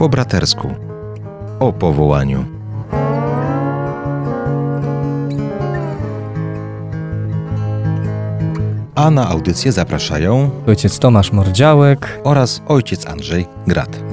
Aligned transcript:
Po 0.00 0.08
bratersku. 0.08 0.68
O 1.58 1.72
powołaniu. 1.72 2.44
A 8.94 9.10
na 9.10 9.28
audycję 9.28 9.72
zapraszają 9.72 10.50
Ojciec 10.66 10.98
Tomasz 10.98 11.32
Mordziałek. 11.32 12.20
oraz 12.24 12.62
ojciec 12.68 13.06
Andrzej 13.06 13.46
Grat. 13.66 14.09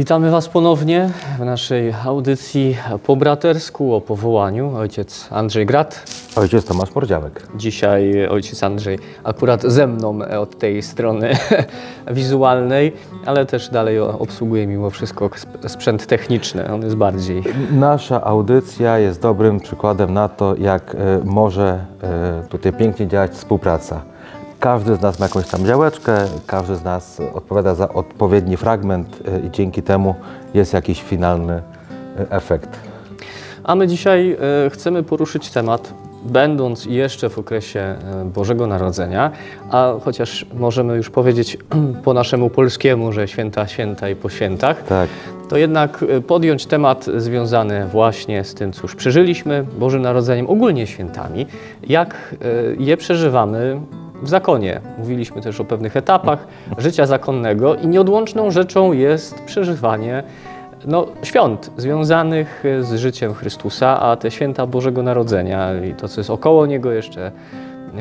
Witamy 0.00 0.30
Was 0.30 0.48
ponownie 0.48 1.10
w 1.38 1.44
naszej 1.44 1.94
audycji 2.06 2.76
po 3.06 3.16
bratersku 3.16 3.94
o 3.94 4.00
powołaniu. 4.00 4.76
Ojciec 4.76 5.28
Andrzej 5.30 5.66
Grat. 5.66 6.02
Ojciec 6.36 6.64
Tomasz 6.64 6.94
Mordziałek. 6.94 7.46
Dzisiaj 7.56 8.26
ojciec 8.28 8.62
Andrzej 8.62 8.98
akurat 9.24 9.62
ze 9.62 9.86
mną 9.86 10.18
od 10.40 10.58
tej 10.58 10.82
strony 10.82 11.30
wizualnej, 12.10 12.92
ale 13.26 13.46
też 13.46 13.68
dalej 13.68 14.00
obsługuje 14.00 14.66
mimo 14.66 14.90
wszystko 14.90 15.30
sp- 15.42 15.68
sprzęt 15.68 16.06
techniczny. 16.06 16.72
On 16.72 16.82
jest 16.82 16.96
bardziej. 16.96 17.42
Nasza 17.72 18.24
audycja 18.24 18.98
jest 18.98 19.22
dobrym 19.22 19.60
przykładem 19.60 20.14
na 20.14 20.28
to, 20.28 20.54
jak 20.56 20.94
e, 20.94 20.98
może 21.24 21.84
e, 22.02 22.42
tutaj 22.48 22.72
pięknie 22.72 23.08
działać 23.08 23.30
współpraca. 23.30 24.02
Każdy 24.60 24.96
z 24.96 25.00
nas 25.00 25.18
ma 25.18 25.26
jakąś 25.26 25.48
tam 25.48 25.66
działeczkę, 25.66 26.18
każdy 26.46 26.76
z 26.76 26.84
nas 26.84 27.20
odpowiada 27.34 27.74
za 27.74 27.88
odpowiedni 27.88 28.56
fragment 28.56 29.18
e, 29.28 29.46
i 29.46 29.50
dzięki 29.50 29.82
temu 29.82 30.14
jest 30.54 30.72
jakiś 30.72 31.02
finalny 31.02 31.52
e, 31.52 31.62
efekt. 32.30 32.68
A 33.64 33.74
my 33.74 33.86
dzisiaj 33.88 34.36
e, 34.66 34.70
chcemy 34.70 35.02
poruszyć 35.02 35.50
temat, 35.50 35.94
będąc 36.24 36.84
jeszcze 36.84 37.28
w 37.28 37.38
okresie 37.38 37.96
Bożego 38.24 38.66
Narodzenia, 38.66 39.30
a 39.70 39.94
chociaż 40.04 40.46
możemy 40.54 40.96
już 40.96 41.10
powiedzieć 41.10 41.58
po 42.04 42.14
naszemu 42.14 42.50
polskiemu, 42.50 43.12
że 43.12 43.28
święta, 43.28 43.66
święta 43.66 44.08
i 44.08 44.16
po 44.16 44.28
świętach, 44.28 44.82
Tak. 44.82 45.08
to 45.48 45.56
jednak 45.56 46.04
podjąć 46.26 46.66
temat 46.66 47.06
związany 47.16 47.86
właśnie 47.86 48.44
z 48.44 48.54
tym, 48.54 48.72
co 48.72 48.82
już 48.82 48.94
przeżyliśmy, 48.94 49.66
Bożym 49.78 50.02
Narodzeniem, 50.02 50.50
ogólnie 50.50 50.86
świętami, 50.86 51.46
jak 51.82 52.34
je 52.78 52.96
przeżywamy 52.96 53.80
w 54.22 54.28
zakonie. 54.28 54.80
Mówiliśmy 54.98 55.42
też 55.42 55.60
o 55.60 55.64
pewnych 55.64 55.96
etapach 55.96 56.46
życia 56.78 57.06
zakonnego 57.06 57.74
i 57.74 57.86
nieodłączną 57.86 58.50
rzeczą 58.50 58.92
jest 58.92 59.44
przeżywanie 59.44 60.22
no, 60.86 61.06
świąt 61.22 61.70
związanych 61.76 62.64
z 62.80 62.94
życiem 62.94 63.34
Chrystusa, 63.34 64.00
a 64.00 64.16
te 64.16 64.30
święta 64.30 64.66
Bożego 64.66 65.02
Narodzenia 65.02 65.74
i 65.84 65.94
to, 65.94 66.08
co 66.08 66.20
jest 66.20 66.30
około 66.30 66.66
Niego 66.66 66.92
jeszcze, 66.92 67.32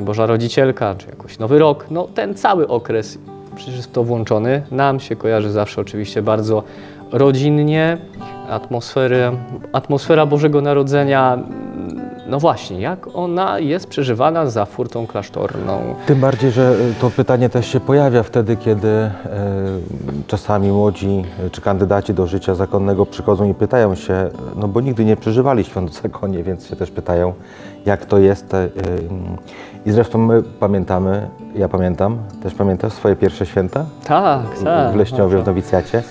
Boża 0.01 0.25
Rodzicielka, 0.25 0.95
czy 0.95 1.07
jakoś 1.07 1.39
Nowy 1.39 1.59
Rok, 1.59 1.85
no 1.91 2.07
ten 2.15 2.35
cały 2.35 2.67
okres 2.67 3.17
przecież 3.55 3.75
jest 3.75 3.93
to 3.93 4.03
włączony. 4.03 4.61
Nam 4.71 4.99
się 4.99 5.15
kojarzy 5.15 5.51
zawsze 5.51 5.81
oczywiście 5.81 6.21
bardzo 6.21 6.63
rodzinnie, 7.11 7.97
atmosfery, 8.49 9.31
atmosfera 9.73 10.25
Bożego 10.25 10.61
Narodzenia, 10.61 11.37
no 12.29 12.39
właśnie, 12.39 12.81
jak 12.81 13.07
ona 13.13 13.59
jest 13.59 13.87
przeżywana 13.87 14.45
za 14.45 14.65
furtą 14.65 15.07
klasztorną. 15.07 15.95
Tym 16.05 16.19
bardziej, 16.19 16.51
że 16.51 16.69
e, 16.71 17.01
to 17.01 17.09
pytanie 17.09 17.49
też 17.49 17.67
się 17.67 17.79
pojawia 17.79 18.23
wtedy, 18.23 18.57
kiedy 18.57 18.87
e, 18.87 19.11
czasami 20.27 20.71
młodzi 20.71 21.23
e, 21.45 21.49
czy 21.49 21.61
kandydaci 21.61 22.13
do 22.13 22.27
życia 22.27 22.55
zakonnego 22.55 23.05
przychodzą 23.05 23.49
i 23.49 23.53
pytają 23.53 23.95
się, 23.95 24.29
no 24.55 24.67
bo 24.67 24.81
nigdy 24.81 25.05
nie 25.05 25.15
przeżywali 25.17 25.63
świąt 25.63 25.91
w 25.91 26.01
zakonie, 26.01 26.43
więc 26.43 26.67
się 26.67 26.75
też 26.75 26.91
pytają, 26.91 27.33
jak 27.85 28.05
to 28.05 28.17
jest. 28.17 28.53
e, 28.53 28.69
I 29.85 29.91
zresztą 29.91 30.17
my 30.17 30.43
pamiętamy, 30.43 31.29
ja 31.55 31.69
pamiętam, 31.69 32.17
też 32.43 32.53
pamiętasz 32.53 32.93
swoje 32.93 33.15
pierwsze 33.15 33.45
święta 33.45 33.85
Tak, 34.07 34.41
tak. 34.63 34.93
w 34.93 34.95
Leśniowie, 34.95 35.37
w 35.37 35.45
nowicjacie. 35.45 36.03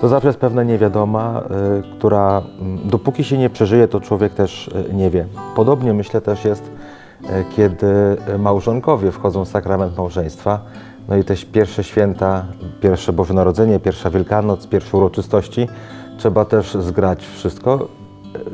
To 0.00 0.08
zawsze 0.08 0.28
jest 0.28 0.38
pewna 0.38 0.62
niewiadoma, 0.62 1.42
y, 1.78 1.96
która 1.98 2.42
dopóki 2.84 3.24
się 3.24 3.38
nie 3.38 3.50
przeżyje, 3.50 3.88
to 3.88 4.00
człowiek 4.00 4.34
też 4.34 4.68
y, 4.68 4.94
nie 4.94 5.10
wie. 5.10 5.26
Podobnie 5.56 5.94
myślę 5.94 6.20
też 6.20 6.44
jest, 6.44 6.62
y, 6.64 7.26
kiedy 7.56 8.16
małżonkowie 8.38 9.12
wchodzą 9.12 9.44
w 9.44 9.48
sakrament 9.48 9.98
małżeństwa. 9.98 10.60
No 11.08 11.16
i 11.16 11.24
też 11.24 11.44
pierwsze 11.44 11.84
święta, 11.84 12.44
pierwsze 12.80 13.12
Boże 13.12 13.34
Narodzenie, 13.34 13.80
pierwsza 13.80 14.10
Wielkanoc, 14.10 14.66
pierwsze 14.66 14.96
uroczystości, 14.96 15.68
trzeba 16.18 16.44
też 16.44 16.74
zgrać 16.74 17.26
wszystko. 17.26 17.88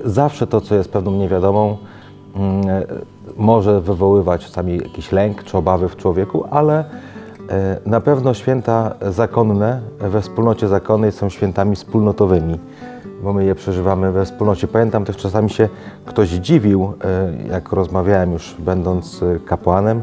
Zawsze 0.05 0.47
to, 0.47 0.61
co 0.61 0.75
jest 0.75 0.93
pewną 0.93 1.11
niewiadomą, 1.11 1.77
mm, 2.37 2.65
może 3.37 3.81
wywoływać 3.81 4.45
czasami 4.45 4.77
jakiś 4.77 5.13
lęk 5.13 5.45
czy 5.45 5.59
obawy 5.59 5.89
w 5.89 5.97
człowieku, 5.97 6.45
ale 6.51 6.85
Na 7.87 8.01
pewno 8.01 8.35
święta 8.35 8.95
zakonne 9.11 9.81
we 10.01 10.21
wspólnocie 10.21 10.69
zakonnej 10.69 11.13
są 11.13 11.29
świętami 11.29 11.77
wspólnotowymi, 11.77 12.59
bo 13.23 13.33
my 13.33 13.45
je 13.45 13.55
przeżywamy 13.55 14.13
we 14.13 14.25
wspólnocie. 14.25 14.69
Pamiętam 14.69 15.05
też 15.05 15.17
czasami 15.17 15.51
się 15.51 15.69
ktoś 16.05 16.29
dziwił, 16.29 16.93
e, 17.05 17.33
jak 17.53 17.73
rozmawiałem 17.73 18.33
już 18.33 18.55
będąc 18.59 19.23
e, 19.23 19.39
kapłanem, 19.41 20.03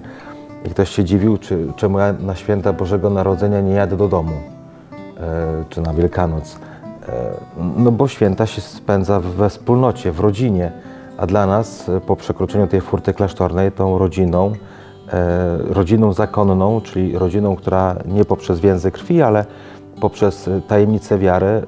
i 0.66 0.70
ktoś 0.70 0.90
się 0.90 1.04
dziwił, 1.04 1.38
czy, 1.38 1.68
czemu 1.76 2.00
ja 2.00 2.14
na 2.14 2.36
święta 2.36 2.74
Bożego 2.74 3.10
Narodzenia 3.10 3.62
nie 3.62 3.74
jadę 3.74 3.98
do 3.98 4.08
domu, 4.08 4.36
e, 5.20 5.64
czy 5.70 5.82
na 5.82 5.94
Wielkanoc. 5.94 6.56
E, 7.10 7.34
No 7.78 7.92
bo 7.92 8.08
święta 8.08 8.46
się 8.46 8.62
spędza 8.62 9.20
we 9.20 9.50
wspólnocie, 9.50 10.12
w 10.12 10.20
rodzinie, 10.20 10.72
a 11.18 11.28
dla 11.28 11.46
nas 11.46 11.90
e, 11.90 12.02
po 12.02 12.16
przekroczeniu 12.16 12.68
tej 12.68 12.82
furty 12.82 13.14
klasztornej 13.14 13.72
tą 13.72 13.98
rodziną, 13.98 14.52
e, 14.52 14.83
rodziną 15.60 16.14
zakonną, 16.14 16.82
czyli 16.82 17.18
rodziną, 17.18 17.56
która 17.56 17.96
nie 18.06 18.26
poprzez 18.26 18.60
więzy 18.60 18.92
krwi, 18.92 19.22
ale 19.22 19.46
poprzez 20.02 20.48
e, 20.48 20.62
tajemnicę 20.62 21.18
wiary 21.18 21.46
e, 21.46 21.64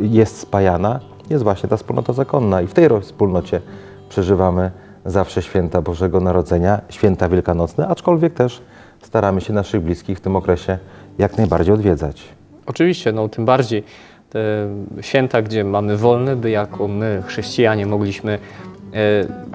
jest 0.00 0.38
spajana, 0.38 1.00
jest 1.30 1.44
właśnie 1.44 1.68
ta 1.68 1.76
wspólnota 1.76 2.12
zakonna. 2.12 2.62
I 2.62 2.66
w 2.66 2.74
tej 2.74 2.88
wspólnocie 3.00 3.60
przeżywamy 4.08 4.70
zawsze 5.04 5.42
święta 5.42 5.82
Bożego 5.82 6.20
Narodzenia, 6.20 6.80
święta 6.88 7.28
wielkanocne, 7.28 7.88
aczkolwiek 7.88 8.34
też 8.34 8.62
staramy 9.02 9.40
się 9.40 9.52
naszych 9.52 9.82
bliskich 9.82 10.18
w 10.18 10.20
tym 10.20 10.36
okresie 10.36 10.78
jak 11.18 11.38
najbardziej 11.38 11.74
odwiedzać. 11.74 12.24
Oczywiście, 12.66 13.12
no 13.12 13.28
tym 13.28 13.44
bardziej 13.44 13.84
te 14.30 14.68
święta, 15.00 15.42
gdzie 15.42 15.64
mamy 15.64 15.96
wolne, 15.96 16.36
by 16.36 16.50
jako 16.50 16.88
my, 16.88 17.22
chrześcijanie, 17.26 17.86
mogliśmy 17.86 18.32
e, 18.32 18.38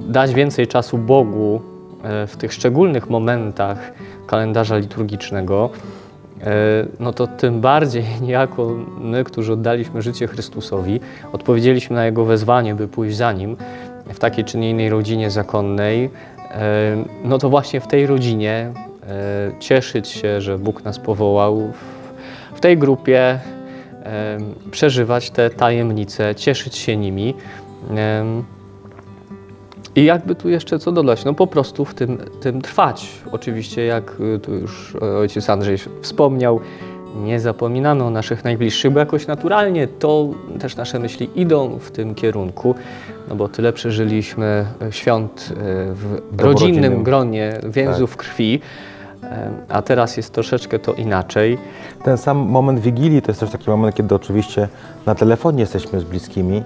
dać 0.02 0.34
więcej 0.34 0.68
czasu 0.68 0.98
Bogu 0.98 1.62
e, 1.70 1.73
w 2.28 2.38
tych 2.38 2.54
szczególnych 2.54 3.10
momentach 3.10 3.94
kalendarza 4.28 4.78
liturgicznego, 4.78 5.70
e, 6.42 6.46
no 7.00 7.14
to 7.14 7.28
tym 7.28 7.62
bardziej 7.62 8.04
niejako 8.22 8.76
my, 9.02 9.24
którzy 9.24 9.54
oddaliśmy 9.54 10.02
życie 10.02 10.28
Chrystusowi, 10.28 11.00
odpowiedzieliśmy 11.34 11.96
na 11.96 12.06
Jego 12.06 12.26
wezwanie, 12.26 12.76
by 12.76 12.88
pójść 12.88 13.16
za 13.16 13.32
Nim 13.32 13.58
w 14.14 14.20
takiej 14.20 14.46
czy 14.46 14.60
innej 14.60 14.90
rodzinie 14.90 15.32
zakonnej, 15.32 16.10
e, 16.52 17.04
no 17.24 17.38
to 17.38 17.50
właśnie 17.50 17.82
w 17.82 17.88
tej 17.88 18.08
rodzinie 18.08 18.72
e, 19.08 19.60
cieszyć 19.60 20.08
się, 20.08 20.42
że 20.42 20.60
Bóg 20.60 20.84
nas 20.84 21.00
powołał 21.00 21.72
w, 22.54 22.60
tej 22.60 22.78
grupie, 22.78 23.40
przeżywać 24.72 25.30
te 25.30 25.50
tajemnice, 25.50 26.36
cieszyć 26.36 26.76
się 26.76 26.98
nimi. 26.98 27.36
I 29.96 30.06
jakby 30.06 30.36
tu 30.36 30.50
jeszcze 30.50 30.80
co 30.80 30.92
dodać? 30.92 31.26
No 31.26 31.34
po 31.34 31.48
prostu 31.48 31.86
w 31.86 31.94
tym, 31.94 32.18
tym 32.42 32.62
trwać. 32.62 33.08
Oczywiście, 33.32 33.86
jak 33.86 34.16
y, 34.36 34.40
tu 34.40 34.54
już 34.54 34.96
e, 34.96 35.18
ojciec 35.18 35.50
Andrzej 35.50 35.78
wspomniał, 36.02 36.60
nie 37.24 37.40
zapominamy 37.40 38.04
o 38.04 38.10
naszych 38.10 38.44
najbliższych, 38.44 38.92
bo 38.92 39.00
jakoś 39.00 39.28
naturalnie 39.28 39.88
to 39.88 40.30
też 40.60 40.76
nasze 40.76 41.00
myśli 41.00 41.30
idą 41.36 41.80
w 41.80 41.92
tym 41.92 42.16
kierunku, 42.16 42.76
no 43.30 43.36
bo 43.36 43.50
tyle 43.50 43.74
przeżyliśmy 43.74 44.66
e, 44.82 44.92
świąt 44.92 45.54
w 46.32 46.42
rodzinnym 46.42 47.04
gronie 47.04 47.60
więzów 47.64 48.18
krwi, 48.18 48.60
em, 49.24 49.54
a 49.70 49.82
teraz 49.82 50.18
jest 50.18 50.34
troszeczkę 50.34 50.80
to 50.80 50.94
inaczej. 50.94 51.58
Ten 52.04 52.18
sam 52.18 52.38
moment 52.38 52.80
Wigilii 52.80 53.22
to 53.22 53.32
jest 53.32 53.40
też 53.40 53.50
taki 53.50 53.70
moment, 53.70 53.96
kiedy 53.96 54.16
oczywiście 54.16 54.68
na 55.06 55.16
telefonie 55.16 55.60
jesteśmy 55.60 56.00
z 56.00 56.04
bliskimi, 56.04 56.64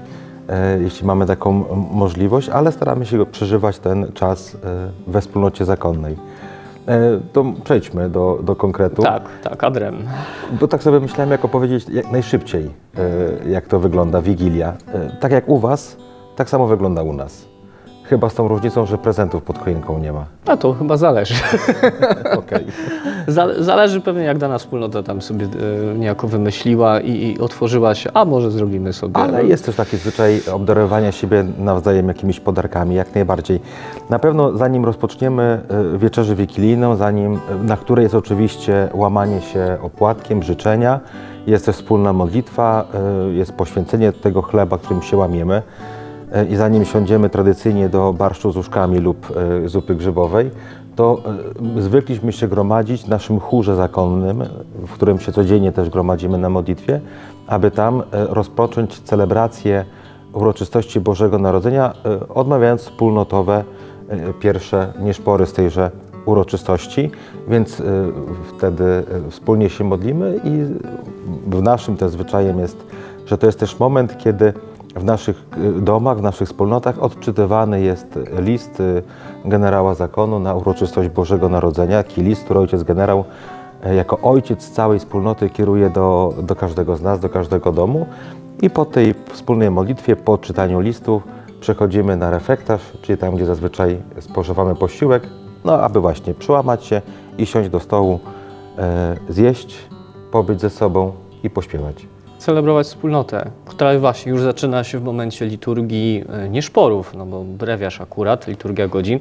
jeśli 0.81 1.07
mamy 1.07 1.25
taką 1.25 1.63
możliwość, 1.91 2.49
ale 2.49 2.71
staramy 2.71 3.05
się 3.05 3.25
przeżywać 3.25 3.79
ten 3.79 4.11
czas 4.13 4.55
e, 4.55 4.57
we 5.07 5.21
wspólnocie 5.21 5.65
zakonnej. 5.65 6.17
E, 6.87 7.19
to 7.33 7.45
przejdźmy 7.63 8.09
do, 8.09 8.39
do 8.43 8.55
konkretu. 8.55 9.01
Tak, 9.01 9.23
tak, 9.43 9.63
adrem. 9.63 9.95
Bo 10.59 10.67
tak 10.67 10.83
sobie 10.83 10.99
myślałem, 10.99 11.31
jak 11.31 11.45
opowiedzieć 11.45 11.89
jak 11.89 12.11
najszybciej, 12.11 12.71
e, 13.45 13.49
jak 13.49 13.67
to 13.67 13.79
wygląda 13.79 14.21
Wigilia. 14.21 14.73
E, 14.93 15.17
Tak 15.19 15.31
jak 15.31 15.49
u 15.49 15.59
Was, 15.59 15.97
tak 16.35 16.49
samo 16.49 16.67
wygląda 16.67 17.03
u 17.03 17.13
nas. 17.13 17.47
Chyba 18.09 18.29
z 18.29 18.33
tą 18.33 18.47
różnicą, 18.47 18.85
że 18.85 18.97
prezentów 18.97 19.43
pod 19.43 19.57
choinką 19.57 19.99
nie 19.99 20.13
ma. 20.13 20.25
A 20.45 20.57
to 20.57 20.73
chyba 20.73 20.97
zależy. 20.97 21.33
Zależy 23.59 24.01
pewnie, 24.01 24.23
jak 24.23 24.37
dana 24.37 24.57
wspólnota 24.57 25.03
tam 25.03 25.21
sobie 25.21 25.45
e, 25.45 25.97
niejako 25.97 26.27
wymyśliła 26.27 26.99
i, 26.99 27.11
i 27.11 27.39
otworzyła 27.39 27.95
się, 27.95 28.09
a 28.13 28.25
może 28.25 28.51
zrobimy 28.51 28.93
sobie. 28.93 29.17
Ale 29.17 29.45
jest 29.45 29.65
też 29.65 29.75
taki 29.75 29.97
zwyczaj 29.97 30.41
obdarowania 30.53 31.11
siebie 31.11 31.45
nawzajem 31.59 32.07
jakimiś 32.07 32.39
podarkami, 32.39 32.95
jak 32.95 33.15
najbardziej. 33.15 33.59
Na 34.09 34.19
pewno 34.19 34.57
zanim 34.57 34.85
rozpoczniemy 34.85 35.61
e, 35.93 35.97
wieczerzę 35.97 36.35
wigilijną, 36.35 36.95
zanim, 36.95 37.33
e, 37.33 37.63
na 37.63 37.77
której 37.77 38.03
jest 38.03 38.15
oczywiście 38.15 38.89
łamanie 38.93 39.41
się 39.41 39.77
opłatkiem, 39.81 40.43
życzenia, 40.43 40.99
jest 41.47 41.65
też 41.65 41.75
wspólna 41.75 42.13
modlitwa, 42.13 42.85
jest 43.31 43.53
poświęcenie 43.53 44.11
tego 44.13 44.41
chleba, 44.41 44.77
którym 44.77 45.01
się 45.01 45.17
łamiemy. 45.17 45.61
E, 46.31 46.45
I 46.45 46.55
zanim 46.55 46.85
siądziemy 46.85 47.29
tradycyjnie 47.29 47.89
do 47.89 48.13
barszczu 48.13 48.51
z 48.51 48.57
uszkami 48.57 48.99
lub 48.99 49.33
e, 49.65 49.69
zupy 49.69 49.95
grzybowej, 49.95 50.51
to 50.95 51.21
e, 51.77 51.81
zwykliśmy 51.81 52.31
się 52.31 52.47
gromadzić 52.47 53.03
w 53.03 53.07
naszym 53.07 53.39
chórze 53.39 53.75
zakonnym, 53.75 54.43
w 54.87 54.91
którym 54.91 55.19
się 55.19 55.31
codziennie 55.31 55.71
też 55.71 55.89
gromadzimy 55.89 56.37
na 56.37 56.49
modlitwie, 56.49 57.01
aby 57.47 57.71
tam 57.71 58.03
rozpocząć 58.11 58.99
celebrację 58.99 59.85
uroczystości 60.33 60.99
Bożego 60.99 61.39
Narodzenia, 61.39 61.93
odmawiając 62.29 62.81
wspólnotowe 62.81 63.63
pierwsze 64.39 64.93
nieszpory 64.99 65.45
z 65.45 65.53
tejże 65.53 65.91
uroczystości, 66.25 67.11
więc 67.47 67.81
wtedy 68.57 69.03
wspólnie 69.29 69.69
się 69.69 69.83
modlimy 69.83 70.39
i 70.43 70.63
w 71.49 71.61
naszym 71.61 71.97
też 71.97 72.11
zwyczajem 72.11 72.59
jest, 72.59 72.77
że 73.25 73.37
to 73.37 73.45
jest 73.45 73.59
też 73.59 73.79
moment, 73.79 74.17
kiedy 74.17 74.53
w 74.97 75.03
naszych 75.03 75.45
y, 75.77 75.81
domach, 75.81 76.17
w 76.17 76.21
naszych 76.21 76.47
wspólnotach 76.47 76.99
odczytywany 76.99 77.81
jest 77.81 78.19
list 78.39 78.79
y, 78.79 79.03
generała 79.45 79.93
zakonu 79.93 80.39
na 80.39 80.55
uroczystość 80.55 81.09
Bożego 81.09 81.49
Narodzenia. 81.49 82.03
Taki 82.03 82.21
list, 82.21 82.43
który 82.43 82.59
ojciec 82.59 82.83
generał 82.83 83.23
e, 83.83 83.95
jako 83.95 84.19
ojciec 84.19 84.69
całej 84.69 84.99
wspólnoty 84.99 85.49
kieruje 85.49 85.89
do, 85.89 86.33
do 86.43 86.55
każdego 86.55 86.95
z 86.95 87.01
nas, 87.01 87.19
do 87.19 87.29
każdego 87.29 87.71
domu. 87.71 88.05
I 88.61 88.69
po 88.69 88.85
tej 88.85 89.15
wspólnej 89.33 89.71
modlitwie, 89.71 90.15
po 90.15 90.37
czytaniu 90.37 90.79
listu 90.79 91.21
przechodzimy 91.59 92.17
na 92.17 92.29
refektarz, 92.29 92.81
czyli 93.01 93.17
tam, 93.17 93.35
gdzie 93.35 93.45
zazwyczaj 93.45 93.97
spożywamy 94.19 94.75
posiłek, 94.75 95.23
no 95.65 95.81
aby 95.81 95.99
właśnie 95.99 96.33
przełamać 96.33 96.85
się 96.85 97.01
i 97.37 97.45
siąść 97.45 97.69
do 97.69 97.79
stołu, 97.79 98.19
e, 98.77 99.17
zjeść, 99.29 99.77
pobyć 100.31 100.61
ze 100.61 100.69
sobą 100.69 101.11
i 101.43 101.49
pośpiewać. 101.49 102.16
Celebrować 102.47 102.87
wspólnotę, 102.87 103.49
która 103.65 103.99
właśnie 103.99 104.31
już 104.31 104.41
zaczyna 104.41 104.83
się 104.83 104.99
w 104.99 105.03
momencie 105.03 105.45
liturgii 105.45 106.23
e, 106.29 106.49
nieszporów, 106.49 107.13
no 107.15 107.25
bo 107.25 107.43
brewiarz 107.43 108.01
akurat, 108.01 108.47
liturgia 108.47 108.87
godzin, 108.87 109.19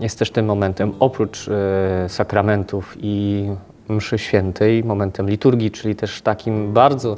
jest 0.00 0.18
też 0.18 0.30
tym 0.30 0.46
momentem, 0.46 0.92
oprócz 1.00 1.48
e, 1.48 2.08
sakramentów 2.08 2.96
i 3.00 3.46
mszy 3.88 4.18
świętej, 4.18 4.84
momentem 4.84 5.30
liturgii, 5.30 5.70
czyli 5.70 5.96
też 5.96 6.22
takim 6.22 6.72
bardzo 6.72 7.16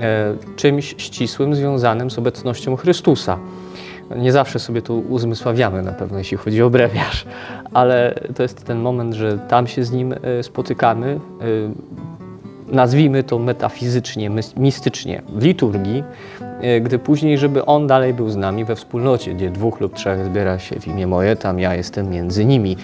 e, 0.00 0.34
czymś 0.56 0.94
ścisłym 0.98 1.54
związanym 1.54 2.10
z 2.10 2.18
obecnością 2.18 2.76
Chrystusa. 2.76 3.38
Nie 4.16 4.32
zawsze 4.32 4.58
sobie 4.58 4.82
to 4.82 4.94
uzmysławiamy 4.94 5.82
na 5.82 5.92
pewno, 5.92 6.18
jeśli 6.18 6.36
chodzi 6.36 6.62
o 6.62 6.70
brewiarz, 6.70 7.24
ale 7.72 8.14
to 8.36 8.42
jest 8.42 8.64
ten 8.64 8.78
moment, 8.78 9.14
że 9.14 9.38
tam 9.38 9.66
się 9.66 9.84
z 9.84 9.92
nim 9.92 10.14
spotykamy, 10.42 11.20
nazwijmy 12.74 13.22
to 13.22 13.38
metafizycznie, 13.38 14.30
mistycznie, 14.56 15.22
w 15.28 15.42
liturgii, 15.42 16.04
e, 16.60 16.80
gdy 16.80 16.98
później, 16.98 17.38
żeby 17.38 17.64
On 17.64 17.86
dalej 17.86 18.14
był 18.14 18.30
z 18.30 18.36
nami 18.36 18.64
we 18.64 18.76
wspólnocie, 18.76 19.34
gdzie 19.34 19.50
dwóch 19.50 19.80
lub 19.80 19.94
trzech 19.94 20.24
zbiera 20.24 20.58
się 20.58 20.80
w 20.80 20.88
imię 20.88 21.06
moje, 21.06 21.36
tam 21.36 21.60
ja 21.60 21.74
jestem 21.74 22.10
między 22.10 22.44
nimi. 22.44 22.76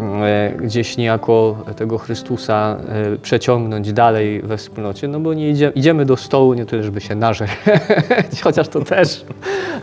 E, 0.00 0.52
Gdzieś 0.60 0.96
niejako 0.96 1.56
tego 1.76 1.98
Chrystusa 1.98 2.76
e, 2.88 3.18
przeciągnąć 3.18 3.92
dalej 3.92 4.42
we 4.42 4.56
wspólnocie, 4.56 5.08
no 5.08 5.20
bo 5.20 5.34
nie 5.34 5.50
idzie, 5.50 5.72
idziemy 5.74 6.04
do 6.04 6.16
stołu 6.16 6.54
nie 6.54 6.66
tyle, 6.66 6.82
żeby 6.82 7.00
się 7.00 7.14
nażreć, 7.14 7.50
chociaż 8.44 8.68
to 8.68 8.80
też 8.80 9.24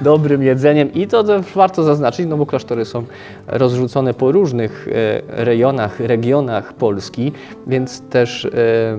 dobrym 0.01 0.44
jedzeniem. 0.44 0.94
I 0.94 1.07
to 1.07 1.24
też 1.24 1.45
warto 1.56 1.83
zaznaczyć, 1.83 2.27
no 2.27 2.38
bo 2.38 2.45
klasztory 2.45 2.86
są 2.86 3.04
rozrzucone 3.48 4.13
po 4.13 4.31
różnych 4.31 4.88
e, 4.88 5.44
rejonach, 5.45 6.00
regionach 6.00 6.74
Polski, 6.74 7.31
więc 7.68 8.01
też 8.01 8.48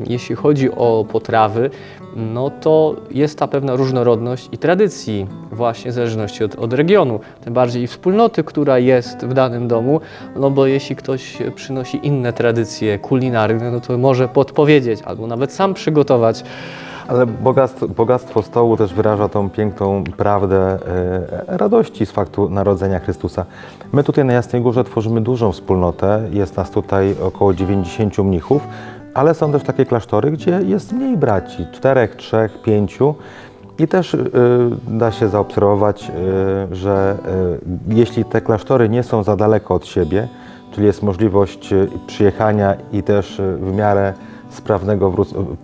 jeśli 0.06 0.34
chodzi 0.34 0.70
o 0.70 1.06
potrawy, 1.12 1.70
no 2.16 2.50
to 2.50 2.96
jest 3.11 3.38
ta 3.38 3.49
pewna 3.49 3.76
różnorodność 3.76 4.49
i 4.52 4.58
tradycji 4.58 5.26
właśnie 5.52 5.90
w 5.90 5.94
zależności 5.94 6.44
od, 6.44 6.55
od 6.55 6.72
regionu, 6.72 7.20
tym 7.44 7.55
bardziej 7.55 7.82
i 7.82 7.87
wspólnoty, 7.87 8.44
która 8.44 8.78
jest 8.78 9.25
w 9.26 9.34
danym 9.34 9.69
domu, 9.69 10.00
no 10.37 10.50
bo 10.50 10.66
jeśli 10.66 10.96
ktoś 10.96 11.38
przynosi 11.55 12.06
inne 12.06 12.32
tradycje 12.32 12.99
kulinarne, 12.99 13.70
no 13.70 13.81
to 13.81 13.99
może 13.99 14.28
podpowiedzieć 14.28 15.02
albo 15.02 15.26
nawet 15.26 15.52
sam 15.52 15.75
przygotować. 15.75 16.44
Ale 17.08 17.26
bogactwo, 17.26 17.88
bogactwo 17.88 18.43
stołu 18.43 18.76
też 18.76 18.94
wyraża 18.94 19.28
tą 19.28 19.50
piękną 19.50 20.05
prawdę 20.16 20.56
e, 20.56 20.78
radości 21.46 22.06
z 22.06 22.11
faktu 22.11 22.49
narodzenia 22.50 22.99
Chrystusa. 22.99 23.44
My 23.93 24.05
tutaj 24.05 24.25
na 24.25 24.32
Jasnej 24.32 24.62
Górze 24.62 24.84
tworzymy 24.84 25.20
dużą 25.20 25.52
wspólnotę, 25.52 26.28
jest 26.32 26.56
nas 26.56 26.70
tutaj 26.70 27.16
około 27.22 27.55
90 27.55 28.19
mnichów, 28.19 28.62
ale 29.14 29.34
są 29.34 29.52
też 29.52 29.62
takie 29.62 29.87
klasztory, 29.87 30.31
gdzie 30.31 30.61
jest 30.64 30.93
mniej 30.93 31.16
braci, 31.16 31.66
czterech, 31.72 32.16
trzech, 32.16 32.62
pięciu. 32.62 33.14
I 33.78 33.88
też 33.88 34.14
y, 34.14 34.31
da 34.88 35.12
się 35.12 35.28
zaobserwować, 35.28 36.11
y, 36.72 36.76
że 36.76 37.16
y, 37.90 37.94
jeśli 37.94 38.25
te 38.25 38.40
klasztory 38.40 38.88
nie 38.88 39.02
są 39.02 39.22
za 39.22 39.37
daleko 39.37 39.75
od 39.75 39.87
siebie, 39.87 40.28
czyli 40.75 40.87
jest 40.87 41.02
możliwość 41.02 41.72
y, 41.72 41.88
przyjechania 42.06 42.76
i 42.93 43.02
też 43.02 43.40
y, 43.40 43.56
w 43.56 43.75
miarę 43.75 44.12
sprawnego 44.50 45.12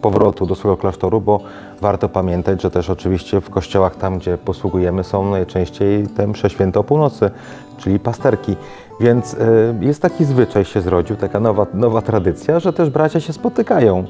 powrotu 0.02 0.46
do 0.46 0.54
swojego 0.54 0.80
klasztoru, 0.80 1.20
bo 1.20 1.40
warto 1.80 2.08
pamiętać, 2.08 2.62
że 2.62 2.70
też 2.70 2.90
oczywiście 2.90 3.40
w 3.40 3.50
kościołach 3.50 3.96
tam, 3.96 4.18
gdzie 4.18 4.38
posługujemy, 4.38 5.04
są 5.04 5.30
najczęściej 5.30 6.06
te 6.06 6.26
msze 6.26 6.50
święte 6.50 6.80
o 6.80 6.84
północy, 6.84 7.30
czyli 7.78 7.98
pasterki. 7.98 8.56
Więc 9.00 9.34
y, 9.34 9.38
jest 9.80 10.02
taki 10.02 10.24
zwyczaj 10.24 10.64
się 10.64 10.80
zrodził, 10.80 11.16
taka 11.16 11.40
nowa, 11.40 11.66
nowa 11.74 12.02
tradycja, 12.02 12.60
że 12.60 12.72
też 12.72 12.90
bracia 12.90 13.20
się 13.20 13.32
spotykają. 13.32 14.04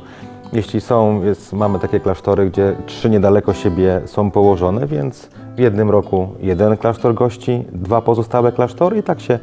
Jeśli 0.53 0.81
są, 0.81 1.23
jest, 1.23 1.53
mamy 1.53 1.79
takie 1.79 2.01
klasztory, 2.01 2.51
gdzie 2.51 2.77
trzy 2.87 3.11
niedaleko 3.11 3.55
siebie 3.55 4.01
są 4.07 4.31
położone, 4.31 4.87
więc 4.87 5.29
w 5.57 5.59
jednym 5.59 5.91
roku 5.91 6.29
jeden 6.41 6.77
klasztor 6.77 7.15
gości, 7.15 7.65
dwa 7.73 8.01
pozostałe 8.03 8.53
klasztory 8.53 8.99
i 8.99 9.03
tak 9.03 9.21
się 9.21 9.39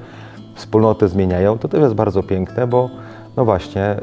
wspólnoty 0.55 1.07
zmieniają. 1.07 1.57
To 1.57 1.67
też 1.67 1.81
jest 1.81 1.95
bardzo 1.95 2.23
piękne, 2.23 2.67
bo 2.67 2.89
no 3.37 3.45
właśnie 3.45 3.95
y, 3.95 3.99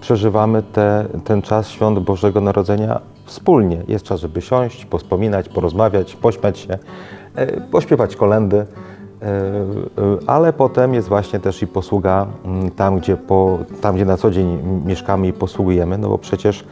przeżywamy 0.00 0.62
te, 0.62 1.04
ten 1.24 1.42
czas 1.42 1.68
świąt 1.68 1.98
Bożego 1.98 2.40
Narodzenia 2.40 3.00
wspólnie. 3.24 3.82
Jest 3.88 4.04
czas, 4.04 4.20
żeby 4.20 4.40
siąść, 4.40 4.84
pospominać, 4.84 5.48
porozmawiać, 5.48 6.16
pośmiać 6.16 6.58
się, 6.58 6.78
y, 7.38 7.62
pośpiewać 7.70 8.16
kolendy. 8.16 8.66
Y, 9.22 10.02
y, 10.02 10.18
Ale 10.26 10.52
potem 10.52 10.94
jest 10.94 11.08
właśnie 11.08 11.40
też 11.40 11.62
i 11.62 11.66
posługa 11.66 12.26
mm, 12.44 12.70
tam, 12.70 12.98
gdzie, 12.98 13.16
po, 13.16 13.58
tam, 13.80 13.94
gdzie 13.94 14.04
na 14.04 14.16
co 14.16 14.30
dzień 14.30 14.58
mieszkamy 14.86 15.26
i 15.26 15.32
posługujemy, 15.32 15.98
no 15.98 16.08
bo 16.08 16.18
przecież 16.18 16.64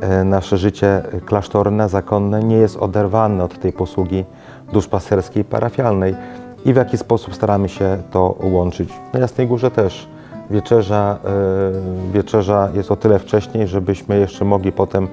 e, 0.00 0.24
nasze 0.24 0.58
życie 0.58 1.02
klasztorne, 1.24 1.88
zakonne 1.88 2.42
nie 2.42 2.56
jest 2.56 2.76
oderwane 2.76 3.44
od 3.44 3.58
tej 3.58 3.72
posługi 3.72 4.24
duszpasterskiej, 4.72 5.44
parafialnej. 5.44 6.14
I 6.64 6.72
w 6.72 6.76
jaki 6.76 6.98
sposób 6.98 7.34
staramy 7.34 7.68
się 7.68 7.98
to 8.10 8.34
łączyć. 8.40 8.88
Na 9.12 9.20
Jasnej 9.20 9.46
Górze 9.46 9.70
też 9.70 10.08
wieczerza, 10.50 11.18
e, 11.24 12.12
wieczerza 12.12 12.68
jest 12.74 12.90
o 12.90 12.96
tyle 12.96 13.18
wcześniej, 13.18 13.68
żebyśmy 13.68 14.18
jeszcze 14.18 14.44
mogli 14.44 14.72
potem 14.72 15.08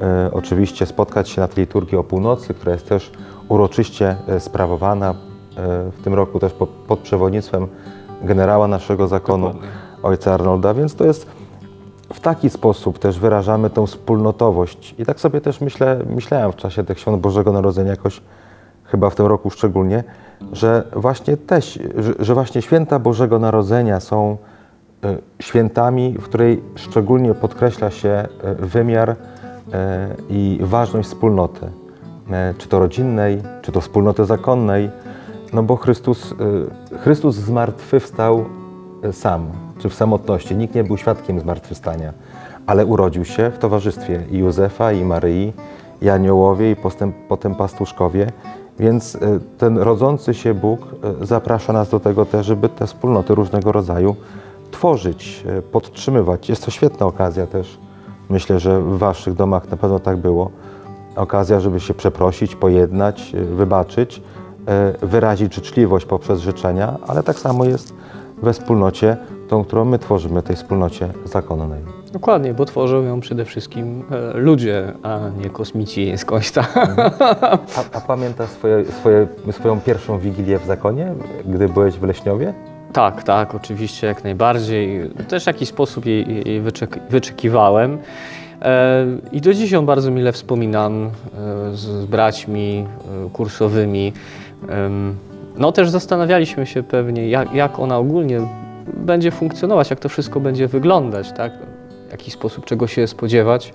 e, 0.00 0.30
oczywiście 0.32 0.86
spotkać 0.86 1.28
się 1.28 1.40
na 1.40 1.48
tej 1.48 1.64
liturgii 1.64 1.98
o 1.98 2.04
północy, 2.04 2.54
która 2.54 2.72
jest 2.72 2.88
też 2.88 3.12
uroczyście 3.48 4.16
e, 4.28 4.40
sprawowana 4.40 5.10
e, 5.10 5.27
w 5.92 6.02
tym 6.04 6.14
roku 6.14 6.38
też 6.38 6.52
po, 6.52 6.66
pod 6.66 6.98
przewodnictwem 6.98 7.66
generała 8.22 8.68
naszego 8.68 9.08
zakonu, 9.08 9.46
Dokładnie. 9.46 9.68
ojca 10.02 10.34
Arnolda, 10.34 10.74
więc 10.74 10.94
to 10.94 11.04
jest 11.04 11.26
w 12.12 12.20
taki 12.20 12.50
sposób 12.50 12.98
też 12.98 13.18
wyrażamy 13.18 13.70
tą 13.70 13.86
wspólnotowość. 13.86 14.94
I 14.98 15.04
tak 15.04 15.20
sobie 15.20 15.40
też 15.40 15.60
myślę, 15.60 16.00
myślałem 16.14 16.52
w 16.52 16.56
czasie 16.56 16.84
tych 16.84 16.98
świąt 16.98 17.20
Bożego 17.20 17.52
Narodzenia 17.52 17.90
jakoś, 17.90 18.20
chyba 18.84 19.10
w 19.10 19.14
tym 19.14 19.26
roku 19.26 19.50
szczególnie, 19.50 20.04
że 20.52 20.84
właśnie 20.96 21.36
też, 21.36 21.78
że, 21.96 22.12
że 22.18 22.34
właśnie 22.34 22.62
święta 22.62 22.98
Bożego 22.98 23.38
Narodzenia 23.38 24.00
są 24.00 24.36
y, 25.04 25.42
świętami, 25.42 26.14
w 26.18 26.22
której 26.22 26.62
szczególnie 26.74 27.34
podkreśla 27.34 27.90
się 27.90 28.28
y, 28.60 28.66
wymiar 28.66 29.16
i 30.30 30.58
ważność 30.62 31.08
wspólnoty, 31.08 31.66
czy 32.58 32.68
to 32.68 32.78
rodzinnej, 32.78 33.42
czy 33.62 33.72
to 33.72 33.80
wspólnoty 33.80 34.24
zakonnej, 34.24 34.90
no 35.52 35.62
bo 35.62 35.76
Chrystus, 35.76 36.32
y, 36.92 36.98
Chrystus 36.98 37.34
zmartwychwstał 37.34 38.44
y, 39.04 39.12
sam, 39.12 39.46
czy 39.78 39.88
w 39.88 39.94
samotności. 39.94 40.56
Nikt 40.56 40.74
nie 40.74 40.84
był 40.84 40.96
świadkiem 40.96 41.40
zmartwychwstania, 41.40 42.12
ale 42.66 42.86
urodził 42.86 43.24
się 43.24 43.50
w 43.50 43.58
towarzystwie 43.58 44.22
i 44.30 44.38
Józefa, 44.38 44.92
i 44.92 45.04
Maryi, 45.04 45.52
i 46.02 46.08
aniołowie, 46.08 46.70
i 46.70 46.76
postęp, 46.76 47.16
potem 47.28 47.54
pastuszkowie. 47.54 48.32
Więc 48.78 49.16
e, 49.16 49.18
ten 49.58 49.78
rodzący 49.78 50.34
się 50.34 50.54
Bóg 50.54 50.80
zaprasza 51.22 51.72
nas 51.72 51.90
do 51.90 52.00
tego 52.00 52.26
też, 52.26 52.46
żeby 52.46 52.68
te 52.68 52.86
wspólnoty 52.86 53.34
różnego 53.34 53.72
rodzaju 53.72 54.16
tworzyć, 54.70 55.44
podtrzymywać. 55.72 56.48
Jest 56.48 56.64
to 56.64 56.70
świetna 56.70 57.06
okazja 57.06 57.46
też. 57.46 57.78
Myślę, 58.28 58.60
że 58.60 58.80
w 58.80 58.98
Waszych 58.98 59.34
domach 59.34 59.70
na 59.70 59.76
pewno 59.76 59.98
tak 59.98 60.16
było. 60.16 60.50
Okazja, 61.16 61.60
żeby 61.60 61.80
się 61.80 61.94
przeprosić, 61.94 62.56
pojednać, 62.56 63.32
wybaczyć, 63.56 64.22
wyrazić 65.02 65.54
życzliwość 65.54 66.06
poprzez 66.06 66.40
życzenia, 66.40 66.96
ale 67.08 67.22
tak 67.22 67.38
samo 67.38 67.64
jest 67.64 67.94
we 68.42 68.52
wspólnocie, 68.52 69.16
tą, 69.48 69.64
którą 69.64 69.84
my 69.84 69.98
tworzymy, 69.98 70.42
tej 70.42 70.56
wspólnocie 70.56 71.08
zakonnej. 71.24 71.80
Dokładnie, 72.12 72.54
bo 72.54 72.64
tworzą 72.64 73.02
ją 73.02 73.20
przede 73.20 73.44
wszystkim 73.44 74.04
e, 74.10 74.38
ludzie, 74.38 74.92
a 75.02 75.18
nie 75.42 75.50
kosmici 75.50 76.18
skądś 76.18 76.50
tam. 76.50 76.64
A, 77.40 77.58
a 77.92 78.00
pamiętasz 78.00 78.50
swoje, 78.50 78.84
swoje, 78.84 79.26
swoją 79.52 79.80
pierwszą 79.80 80.18
wigilię 80.18 80.58
w 80.58 80.66
zakonie, 80.66 81.12
gdy 81.46 81.68
byłeś 81.68 81.94
w 81.94 82.02
Leśniowie? 82.02 82.54
Tak, 82.92 83.22
tak, 83.22 83.54
oczywiście, 83.54 84.06
jak 84.06 84.24
najbardziej. 84.24 85.10
Też 85.28 85.44
w 85.44 85.46
jakiś 85.46 85.68
sposób 85.68 86.06
jej, 86.06 86.46
jej 86.46 86.60
wyczek, 86.60 86.98
wyczekiwałem. 87.10 87.98
E, 88.62 89.06
I 89.32 89.40
do 89.40 89.54
dziś 89.54 89.70
ją 89.70 89.86
bardzo 89.86 90.10
mile 90.10 90.32
wspominam 90.32 91.04
e, 91.04 91.10
z, 91.72 91.80
z 91.80 92.04
braćmi 92.04 92.86
e, 93.26 93.30
kursowymi. 93.30 94.12
No 95.56 95.72
też 95.72 95.90
zastanawialiśmy 95.90 96.66
się 96.66 96.82
pewnie, 96.82 97.28
jak, 97.28 97.54
jak 97.54 97.78
ona 97.78 97.98
ogólnie 97.98 98.40
będzie 98.94 99.30
funkcjonować, 99.30 99.90
jak 99.90 100.00
to 100.00 100.08
wszystko 100.08 100.40
będzie 100.40 100.68
wyglądać, 100.68 101.32
tak? 101.32 101.52
W 102.08 102.10
jaki 102.10 102.30
sposób 102.30 102.64
czego 102.64 102.86
się 102.86 103.06
spodziewać. 103.06 103.72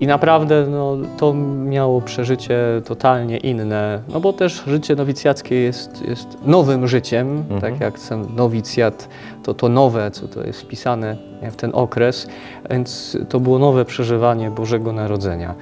I 0.00 0.06
naprawdę 0.06 0.66
no, 0.70 0.96
to 1.18 1.34
miało 1.64 2.00
przeżycie 2.00 2.58
totalnie 2.84 3.36
inne, 3.36 4.00
no 4.08 4.20
bo 4.20 4.32
też 4.32 4.62
życie 4.66 4.96
nowicjackie 4.96 5.54
jest, 5.54 6.02
jest 6.08 6.38
nowym 6.46 6.88
życiem, 6.88 7.28
Mhm. 7.50 7.60
tak 7.60 7.80
jak 7.80 7.98
ten 7.98 8.26
nowicjat, 8.36 9.08
to 9.42 9.54
to 9.54 9.68
nowe, 9.68 10.10
co 10.10 10.28
to 10.28 10.44
jest 10.46 10.60
wpisane 10.62 11.16
w 11.42 11.56
ten 11.56 11.70
okres, 11.74 12.26
więc 12.70 13.18
to 13.28 13.40
było 13.40 13.58
nowe 13.58 13.84
przeżywanie 13.84 14.50
Bożego 14.50 14.92
Narodzenia. 14.92 15.54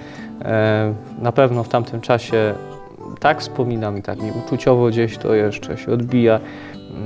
Na 1.23 1.33
pewno 1.33 1.65
w 1.65 1.69
tamtym 1.69 2.01
czasie 2.01 2.55
tak 3.21 3.41
wspominam 3.41 3.99
i 3.99 4.03
tak 4.03 4.23
mi 4.23 4.31
uczuciowo 4.45 4.89
gdzieś 4.89 5.19
to 5.19 5.35
jeszcze 5.35 5.77
się 5.77 5.93
odbija, 5.93 6.41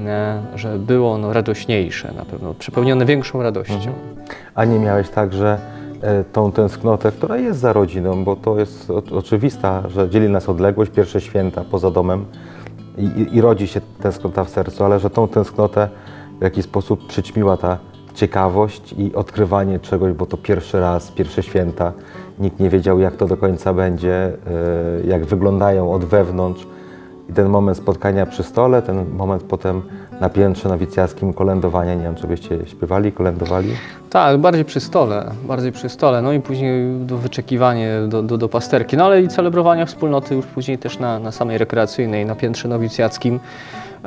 e, 0.06 0.42
że 0.54 0.78
było 0.78 1.12
ono 1.12 1.32
radośniejsze 1.32 2.12
na 2.16 2.24
pewno, 2.24 2.54
przepełnione 2.54 3.06
większą 3.06 3.42
radością. 3.42 3.74
Mhm. 3.74 3.94
A 4.54 4.64
nie 4.64 4.78
miałeś 4.78 5.08
tak, 5.08 5.32
że 5.32 5.58
e, 6.02 6.24
tą 6.24 6.52
tęsknotę, 6.52 7.12
która 7.12 7.36
jest 7.36 7.60
za 7.60 7.72
rodziną, 7.72 8.24
bo 8.24 8.36
to 8.36 8.58
jest 8.58 8.90
oczywista, 8.90 9.82
że 9.88 10.10
dzieli 10.10 10.28
nas 10.28 10.48
odległość, 10.48 10.90
pierwsze 10.90 11.20
święta 11.20 11.64
poza 11.70 11.90
domem 11.90 12.24
i, 12.98 13.36
i 13.36 13.40
rodzi 13.40 13.66
się 13.66 13.80
tęsknota 14.02 14.44
w 14.44 14.50
sercu, 14.50 14.84
ale 14.84 14.98
że 14.98 15.10
tą 15.10 15.28
tęsknotę 15.28 15.88
w 16.38 16.42
jakiś 16.42 16.64
sposób 16.64 17.06
przyćmiła 17.06 17.56
ta 17.56 17.78
ciekawość 18.14 18.94
i 18.98 19.14
odkrywanie 19.14 19.80
czegoś, 19.80 20.12
bo 20.12 20.26
to 20.26 20.36
pierwszy 20.36 20.80
raz, 20.80 21.10
pierwsze 21.10 21.42
święta, 21.42 21.92
nikt 22.42 22.60
nie 22.60 22.70
wiedział 22.70 22.98
jak 22.98 23.16
to 23.16 23.26
do 23.26 23.36
końca 23.36 23.74
będzie, 23.74 24.14
e, 24.14 25.06
jak 25.06 25.24
wyglądają 25.24 25.92
od 25.92 26.04
wewnątrz. 26.04 26.66
I 27.30 27.32
ten 27.32 27.48
moment 27.48 27.78
spotkania 27.78 28.26
przy 28.26 28.42
stole, 28.42 28.82
ten 28.82 29.04
moment 29.16 29.42
potem 29.42 29.82
na 30.20 30.28
piętrze 30.28 30.68
nowicjackim 30.68 31.32
kolędowania, 31.32 31.94
nie 31.94 32.02
wiem, 32.02 32.14
czy 32.14 32.26
byście 32.26 32.58
śpiewali, 32.66 33.12
kolędowali? 33.12 33.68
Tak, 34.10 34.38
bardziej 34.38 34.64
przy 34.64 34.80
stole, 34.80 35.30
bardziej 35.46 35.72
przy 35.72 35.88
stole, 35.88 36.22
no 36.22 36.32
i 36.32 36.40
później 36.40 36.96
do 37.00 37.16
wyczekiwanie 37.16 37.90
do, 38.08 38.22
do, 38.22 38.38
do 38.38 38.48
pasterki, 38.48 38.96
no 38.96 39.04
ale 39.04 39.22
i 39.22 39.28
celebrowania 39.28 39.86
wspólnoty 39.86 40.34
już 40.34 40.46
później 40.46 40.78
też 40.78 40.98
na, 40.98 41.18
na 41.18 41.32
samej 41.32 41.58
rekreacyjnej, 41.58 42.26
na 42.26 42.34
piętrze 42.34 42.68
nowicjackim, 42.68 43.40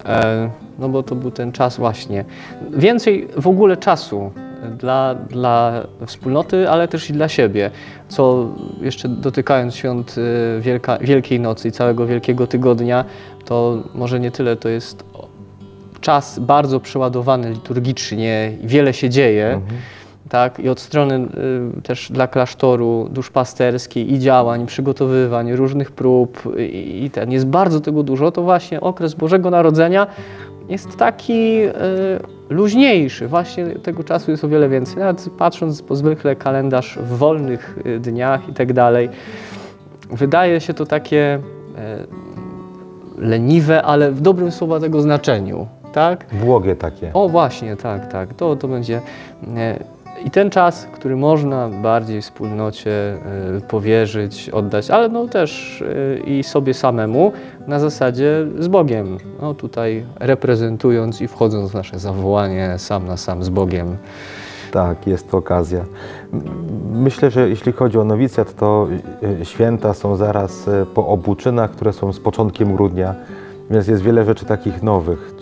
e, 0.06 0.50
no 0.80 0.89
bo 0.89 1.04
to 1.04 1.15
był 1.15 1.32
ten 1.32 1.51
czas 1.51 1.77
właśnie. 1.77 2.25
Więcej 2.72 3.27
w 3.38 3.48
ogóle 3.48 3.77
czasu 3.77 4.32
dla, 4.66 5.16
dla 5.16 5.84
wspólnoty, 6.06 6.70
ale 6.70 6.88
też 6.88 7.10
i 7.10 7.14
dla 7.14 7.28
siebie, 7.28 7.72
co 8.08 8.50
jeszcze 8.82 9.10
dotykając 9.10 9.76
świąt 9.76 10.16
e, 10.58 10.62
Wielka, 10.62 10.98
Wielkiej 10.98 11.40
Nocy 11.40 11.68
i 11.68 11.72
całego 11.72 12.06
Wielkiego 12.06 12.48
Tygodnia, 12.48 13.06
to 13.46 13.84
może 13.94 14.20
nie 14.20 14.32
tyle 14.32 14.56
to 14.56 14.70
jest 14.70 15.04
czas 16.02 16.40
bardzo 16.40 16.80
przeładowany 16.80 17.50
liturgicznie 17.50 18.52
wiele 18.64 18.94
się 18.94 19.10
dzieje, 19.10 19.62
tak, 20.30 20.60
i 20.60 20.70
od 20.70 20.80
strony 20.80 21.28
y, 21.78 21.82
też 21.82 22.12
dla 22.12 22.28
klasztoru 22.28 23.08
duszpasterskiej 23.12 24.14
i 24.14 24.20
działań, 24.20 24.66
przygotowywań, 24.66 25.54
różnych 25.54 25.92
prób 25.92 26.44
i, 26.60 27.04
i 27.04 27.10
ten, 27.10 27.32
jest 27.32 27.48
bardzo 27.48 27.80
tego 27.82 28.04
dużo, 28.04 28.32
to 28.32 28.42
właśnie 28.42 28.82
okres 28.82 29.14
Bożego 29.14 29.50
Narodzenia 29.50 30.08
jest 30.70 30.98
taki 30.98 31.62
y, 31.64 31.72
luźniejszy, 32.50 33.28
właśnie 33.28 33.66
tego 33.66 34.04
czasu 34.04 34.32
jest 34.32 34.44
o 34.44 34.48
wiele 34.48 34.70
więcej, 34.70 34.98
nawet 34.98 35.30
patrząc 35.38 35.82
po 35.82 35.96
zwykle 35.96 36.36
kalendarz 36.36 37.00
w 37.02 37.18
wolnych 37.18 37.78
y, 37.86 38.00
dniach 38.00 38.50
i 38.50 38.54
tak 38.54 38.74
dalej, 38.74 39.10
wydaje 40.10 40.62
się 40.62 40.74
to 40.74 40.86
takie 40.86 41.40
y, 43.18 43.22
leniwe, 43.22 43.84
ale 43.84 44.12
w 44.12 44.22
dobrym 44.22 44.52
słowa 44.52 44.80
tego 44.80 45.02
znaczeniu, 45.02 45.68
tak? 45.94 46.25
Błogie 46.34 46.75
takie. 46.75 47.14
O 47.14 47.30
właśnie, 47.30 47.75
tak, 47.75 48.12
tak. 48.12 48.34
To, 48.34 48.56
to 48.56 48.68
będzie. 48.68 49.02
I 50.25 50.32
ten 50.32 50.50
czas, 50.50 50.88
który 50.91 51.15
można 51.15 51.70
bardziej 51.70 52.22
wspólnocie 52.22 52.91
e, 52.91 53.62
powierzyć, 53.67 54.50
oddać, 54.50 54.91
ale 54.91 55.10
no 55.10 55.27
też 55.27 55.82
e, 55.82 56.20
i 56.20 56.44
sobie 56.44 56.74
samemu 56.74 57.32
na 57.67 57.79
zasadzie 57.79 58.46
z 58.60 58.67
Bogiem. 58.67 59.17
No 59.41 59.53
tutaj 59.53 60.05
reprezentując 60.20 61.22
i 61.22 61.27
wchodząc 61.27 61.72
w 61.72 61.74
nasze 61.74 62.00
zawołanie 62.00 62.74
sam 62.77 63.08
na 63.08 63.17
sam 63.17 63.44
z 63.44 63.50
Bogiem. 63.50 63.98
Tak, 64.72 65.08
jest 65.08 65.32
to 65.32 65.38
okazja. 65.38 65.86
Myślę, 66.94 67.32
że 67.32 67.50
jeśli 67.50 67.72
chodzi 67.72 67.98
o 67.98 68.03
nowicjat, 68.03 68.55
to 68.55 68.88
y, 69.41 69.46
święta 69.46 69.94
są 69.94 70.15
zaraz 70.15 70.67
y, 70.67 70.86
po 70.94 71.08
obuczynach, 71.08 71.72
które 71.72 71.94
są 71.94 72.13
z 72.13 72.20
początkiem 72.20 72.75
grudnia, 72.75 73.15
więc 73.70 73.88
jest 73.88 74.03
wiele 74.03 74.25
rzeczy 74.25 74.46
takich 74.46 74.84
nowych. 74.84 75.34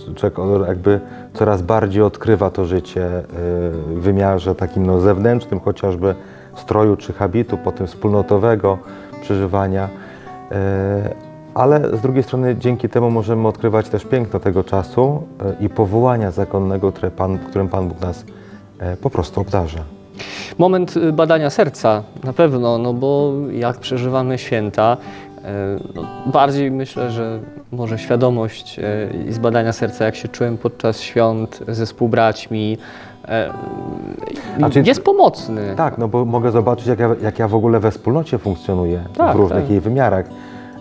Jakby 0.68 1.00
coraz 1.34 1.62
bardziej 1.62 2.04
odkrywa 2.04 2.50
to 2.50 2.66
życie 2.66 3.20
y, 3.20 3.24
w 3.72 4.00
wymiarze 4.02 4.56
takim 4.56 4.86
no, 4.86 5.00
zewnętrznym, 5.00 5.60
chociażby 5.60 6.16
stroju 6.56 6.98
czy 6.98 7.14
habitu, 7.14 7.58
potem 7.58 7.88
wspólnotowego 7.88 8.78
przeżywania. 9.22 9.90
Y, 10.52 10.56
Ale 11.54 11.98
z 11.98 12.02
drugiej 12.02 12.24
strony 12.24 12.56
dzięki 12.60 12.90
temu 12.90 13.12
możemy 13.12 13.48
odkrywać 13.48 13.90
też 13.90 14.06
piękno 14.06 14.40
tego 14.40 14.64
czasu 14.64 15.24
y, 15.62 15.66
i 15.66 15.70
powołania 15.70 16.32
zakonnego, 16.32 16.92
które 16.92 17.12
Pan, 17.12 17.40
którym 17.40 17.68
Pan 17.68 17.88
Bóg 17.88 18.02
nas 18.02 18.26
po 19.02 19.10
prostu 19.10 19.42
obdarza. 19.42 19.80
Moment 20.58 20.96
badania 21.14 21.50
serca 21.50 22.04
na 22.24 22.34
pewno, 22.34 22.78
no 22.78 22.94
bo 22.94 23.34
jak 23.52 23.78
przeżywamy 23.78 24.38
święta, 24.38 24.98
no 25.96 26.02
bardziej 26.26 26.72
myślę, 26.72 27.12
że 27.12 27.40
może 27.72 27.98
świadomość 28.00 28.80
e, 28.80 28.84
i 29.30 29.34
zbadania 29.34 29.74
serca, 29.74 30.06
jak 30.06 30.16
się 30.16 30.28
czułem 30.28 30.58
podczas 30.58 31.02
świąt 31.02 31.60
ze 31.68 31.86
współbraćmi, 31.86 32.78
e, 33.28 33.54
A 34.62 34.70
czy- 34.70 34.82
jest 34.82 35.04
pomocny. 35.04 35.74
Tak, 35.78 35.98
no 35.98 36.08
bo 36.08 36.26
mogę 36.26 36.52
zobaczyć, 36.52 36.88
jak 36.88 37.00
ja, 37.00 37.10
jak 37.22 37.40
ja 37.40 37.48
w 37.48 37.56
ogóle 37.56 37.80
we 37.80 37.92
wspólnocie 37.92 38.38
funkcjonuję 38.38 39.04
Tak, 39.18 39.36
w 39.36 39.40
różnych 39.40 39.62
tak. 39.62 39.70
jej 39.70 39.80
wymiarach. 39.80 40.26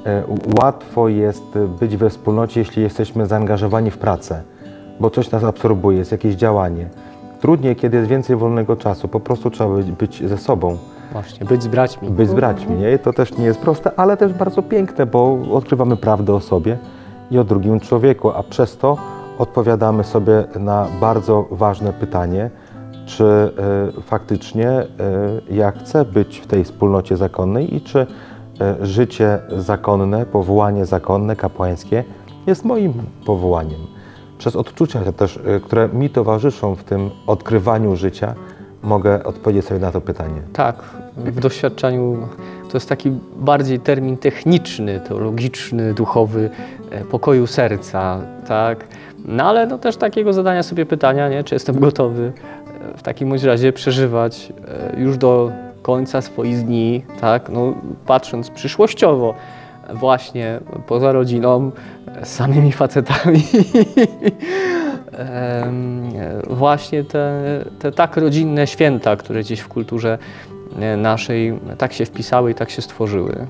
E, 0.06 0.22
Łatwo 0.62 1.08
jest 1.08 1.58
być 1.80 1.96
we 1.96 2.10
wspólnocie, 2.10 2.60
jeśli 2.60 2.82
jesteśmy 2.82 3.26
zaangażowani 3.26 3.90
w 3.90 3.98
pracę, 3.98 4.42
bo 5.00 5.10
coś 5.10 5.30
nas 5.30 5.44
absorbuje, 5.44 5.98
jest 5.98 6.12
jakieś 6.12 6.34
działanie. 6.34 6.88
Trudniej, 7.40 7.76
kiedy 7.76 7.96
jest 7.96 8.08
więcej 8.10 8.36
wolnego 8.36 8.76
czasu, 8.76 9.08
po 9.08 9.20
prostu 9.20 9.50
trzeba 9.50 9.70
być 9.98 10.28
ze 10.28 10.38
sobą, 10.38 10.76
Właśnie, 11.12 11.46
być 11.46 11.62
z 11.62 11.66
braćmi. 11.66 12.10
być 12.10 12.28
z 12.28 12.34
braćmi. 12.34 12.76
Nie? 12.76 12.98
To 12.98 13.12
też 13.12 13.38
nie 13.38 13.44
jest 13.44 13.60
proste, 13.60 13.90
ale 13.96 14.16
też 14.16 14.32
bardzo 14.32 14.62
piękne, 14.62 15.06
bo 15.06 15.38
odkrywamy 15.52 15.96
prawdę 15.96 16.34
o 16.34 16.40
sobie 16.40 16.78
i 17.30 17.38
o 17.38 17.44
drugim 17.44 17.80
człowieku, 17.80 18.30
a 18.30 18.42
przez 18.42 18.76
to 18.76 18.96
odpowiadamy 19.38 20.04
sobie 20.04 20.44
na 20.58 20.86
bardzo 21.00 21.46
ważne 21.50 21.92
pytanie, 21.92 22.50
czy 23.06 23.24
e, 23.24 24.02
faktycznie 24.02 24.68
e, 24.68 24.86
ja 25.50 25.70
chcę 25.70 26.04
być 26.04 26.38
w 26.38 26.46
tej 26.46 26.64
wspólnocie 26.64 27.16
zakonnej 27.16 27.76
i 27.76 27.80
czy 27.80 28.06
e, 28.60 28.86
życie 28.86 29.38
zakonne, 29.56 30.26
powołanie 30.26 30.86
zakonne, 30.86 31.36
kapłańskie 31.36 32.04
jest 32.46 32.64
moim 32.64 32.92
powołaniem. 33.26 33.80
Przez 34.38 34.56
odczucia 34.56 35.12
też, 35.12 35.38
które 35.64 35.88
mi 35.88 36.10
towarzyszą 36.10 36.74
w 36.74 36.84
tym 36.84 37.10
odkrywaniu 37.26 37.96
życia, 37.96 38.34
mogę 38.82 39.24
odpowiedzieć 39.24 39.66
sobie 39.66 39.80
na 39.80 39.92
to 39.92 40.00
pytanie. 40.00 40.42
Tak, 40.52 40.76
w 41.16 41.40
doświadczeniu 41.40 42.28
to 42.70 42.76
jest 42.76 42.88
taki 42.88 43.12
bardziej 43.36 43.80
termin 43.80 44.16
techniczny, 44.16 45.00
teologiczny, 45.00 45.94
duchowy, 45.94 46.50
e, 46.90 47.04
pokoju 47.04 47.46
serca, 47.46 48.20
tak? 48.48 48.84
No 49.24 49.44
ale 49.44 49.66
no 49.66 49.78
też 49.78 49.96
takiego 49.96 50.32
zadania 50.32 50.62
sobie 50.62 50.86
pytania, 50.86 51.28
nie? 51.28 51.44
czy 51.44 51.54
jestem 51.54 51.80
gotowy 51.80 52.32
e, 52.94 52.98
w 52.98 53.02
takim 53.02 53.28
bądź 53.28 53.42
razie 53.42 53.72
przeżywać 53.72 54.52
e, 54.96 55.00
już 55.00 55.16
do 55.16 55.52
końca 55.82 56.22
swoich 56.22 56.64
dni, 56.64 57.04
tak? 57.20 57.48
No, 57.48 57.74
patrząc 58.06 58.50
przyszłościowo, 58.50 59.34
właśnie 59.94 60.60
poza 60.86 61.12
rodziną, 61.12 61.70
z 62.22 62.28
samymi 62.28 62.72
facetami. 62.72 63.42
Właśnie 66.50 67.04
te, 67.04 67.42
te 67.78 67.92
tak 67.92 68.16
rodzinne 68.16 68.66
święta, 68.66 69.16
które 69.16 69.40
gdzieś 69.40 69.60
w 69.60 69.68
kulturze 69.68 70.18
e, 70.78 70.96
naszej 70.96 71.60
tak 71.78 71.92
się 71.92 72.06
wpisały 72.06 72.50
i 72.50 72.54
tak 72.54 72.70
się 72.70 72.82
stworzyły. 72.82 73.46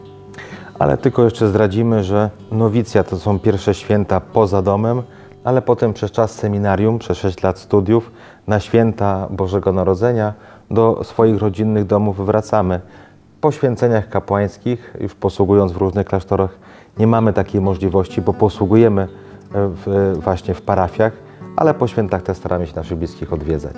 Ale 0.78 0.96
tylko 0.96 1.24
jeszcze 1.24 1.48
zdradzimy, 1.48 2.04
że 2.04 2.30
nowicja 2.52 3.04
to 3.04 3.16
są 3.16 3.38
pierwsze 3.38 3.74
święta 3.74 4.20
poza 4.20 4.62
domem, 4.62 5.02
ale 5.44 5.62
potem 5.62 5.92
przez 5.92 6.10
czas 6.10 6.34
seminarium, 6.34 6.98
przez 6.98 7.18
6 7.18 7.42
lat 7.42 7.58
studiów, 7.58 8.10
na 8.46 8.60
święta 8.60 9.28
Bożego 9.30 9.72
Narodzenia 9.72 10.32
do 10.70 11.04
swoich 11.04 11.40
rodzinnych 11.40 11.86
domów 11.86 12.26
wracamy. 12.26 12.80
Po 13.40 13.52
święceniach 13.52 14.08
kapłańskich, 14.08 14.96
już 15.00 15.14
posługując 15.14 15.72
w 15.72 15.76
różnych 15.76 16.06
klasztorach, 16.06 16.58
nie 16.98 17.06
mamy 17.06 17.32
takiej 17.32 17.60
możliwości, 17.60 18.22
bo 18.22 18.32
posługujemy 18.32 19.02
e, 19.02 19.08
w, 19.52 20.16
właśnie 20.20 20.54
w 20.54 20.62
parafiach, 20.62 21.12
ale 21.56 21.74
po 21.74 21.88
świętach 21.88 22.22
też 22.22 22.36
staramy 22.36 22.66
się 22.66 22.76
naszych 22.76 22.98
bliskich 22.98 23.32
odwiedzać. 23.32 23.74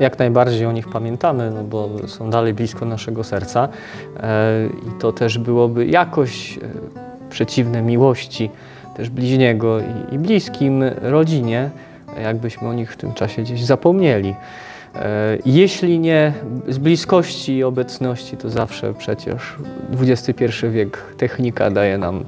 Jak 0.00 0.18
najbardziej 0.18 0.66
o 0.66 0.72
nich 0.72 0.88
pamiętamy, 0.88 1.50
no 1.50 1.62
bo 1.64 1.88
są 2.06 2.30
dalej 2.30 2.54
blisko 2.54 2.84
naszego 2.84 3.24
serca 3.24 3.68
e, 4.20 4.66
i 4.66 5.00
to 5.00 5.12
też 5.12 5.38
byłoby 5.38 5.86
jakoś 5.86 6.58
e, 6.58 6.60
przeciwne 7.30 7.82
miłości 7.82 8.50
też 8.96 9.10
bliźniego 9.10 9.78
i, 10.12 10.18
bliskim 10.18 10.84
rodzinie, 11.02 11.70
jakbyśmy 12.22 12.68
o 12.68 12.72
nich 12.72 12.92
w 12.92 12.96
tym 12.96 13.12
czasie 13.12 13.42
gdzieś 13.42 13.64
zapomnieli. 13.64 14.34
E, 14.94 15.38
Jeśli 15.46 15.98
nie 15.98 16.32
z 16.68 16.78
bliskości 16.78 17.56
i 17.56 17.64
obecności, 17.64 18.36
to 18.36 18.50
zawsze 18.50 18.94
przecież 18.94 19.56
XXI 20.00 20.44
wiek 20.70 20.98
technika 21.16 21.70
daje 21.70 21.98
nam 21.98 22.24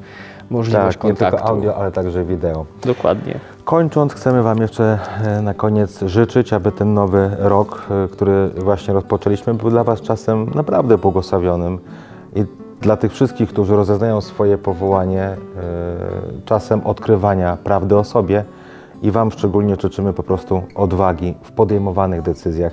możliwość 0.51 0.97
Tak, 0.97 1.05
nie 1.05 1.11
kontaktu. 1.11 1.37
tylko 1.37 1.49
audio, 1.51 1.77
ale 1.77 1.93
także 1.93 2.25
wideo. 2.25 2.67
Dokładnie. 2.85 3.35
Kończąc, 3.67 4.15
chcemy 4.15 4.43
Wam 4.43 4.59
jeszcze 4.59 4.99
e, 5.25 5.43
na 5.43 5.55
koniec 5.55 6.03
życzyć, 6.03 6.53
aby 6.53 6.73
ten 6.73 6.95
nowy 6.95 7.31
rok, 7.39 7.87
e, 7.91 8.09
który 8.09 8.49
właśnie 8.49 8.95
rozpoczęliśmy, 8.95 9.55
był 9.55 9.71
dla 9.71 9.85
Was 9.85 10.01
czasem 10.01 10.51
naprawdę 10.55 10.99
błogosławionym. 10.99 11.79
I 12.35 12.45
dla 12.81 12.97
tych 12.97 13.13
wszystkich, 13.13 13.49
którzy 13.49 13.77
rozeznają 13.77 14.21
swoje 14.21 14.59
powołanie, 14.59 15.23
e, 15.23 15.37
czasem 16.45 16.81
odkrywania 16.87 17.57
prawdy 17.65 17.97
o 17.97 18.05
sobie. 18.05 18.45
I 19.03 19.11
Wam 19.11 19.31
szczególnie 19.31 19.77
życzymy 19.83 20.13
po 20.13 20.23
prostu 20.23 20.63
odwagi 20.75 21.35
w 21.43 21.53
podejmowanych 21.53 22.23
decyzjach, 22.23 22.73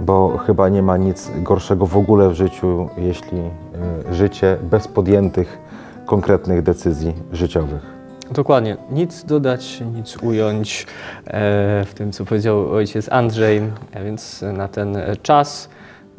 bo 0.00 0.38
chyba 0.38 0.68
nie 0.68 0.82
ma 0.82 0.96
nic 0.96 1.30
gorszego 1.42 1.86
w 1.86 1.96
ogóle 1.96 2.28
w 2.28 2.34
życiu, 2.34 2.88
jeśli 2.96 3.42
życie 4.10 4.56
bez 4.62 4.88
podjętych 4.88 5.58
konkretnych 6.06 6.62
decyzji 6.62 7.14
życiowych. 7.32 7.93
Dokładnie. 8.34 8.76
Nic 8.90 9.24
dodać, 9.24 9.82
nic 9.94 10.16
ująć 10.22 10.86
e, 11.26 11.84
w 11.84 11.94
tym, 11.94 12.12
co 12.12 12.24
powiedział 12.24 12.72
ojciec 12.72 13.12
Andrzej. 13.12 13.62
A 13.94 14.00
więc 14.00 14.42
na 14.42 14.68
ten 14.68 14.98
czas 15.22 15.68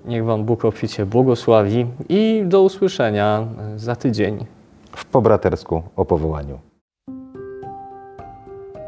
niech 0.06 0.26
Wam 0.26 0.44
Bóg 0.44 0.66
obficie 0.66 1.06
błogosławi 1.06 1.86
i 2.10 2.44
do 2.46 2.62
usłyszenia 2.62 3.48
za 3.76 3.96
tydzień. 3.96 4.46
W 4.96 5.06
pobratersku 5.06 5.84
o 5.96 6.06
powołaniu. 6.06 6.60